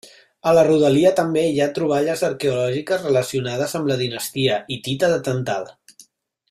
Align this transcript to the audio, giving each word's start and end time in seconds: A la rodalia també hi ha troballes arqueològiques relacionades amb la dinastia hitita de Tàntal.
A 0.51 0.53
la 0.59 0.61
rodalia 0.67 1.11
també 1.19 1.43
hi 1.49 1.59
ha 1.59 1.67
troballes 1.75 2.25
arqueològiques 2.29 3.05
relacionades 3.09 3.79
amb 3.81 3.93
la 3.93 4.01
dinastia 4.03 4.61
hitita 4.79 5.11
de 5.13 5.25
Tàntal. 5.29 5.75